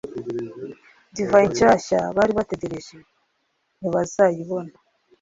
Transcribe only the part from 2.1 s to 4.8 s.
bari bategereje ntibazayibona.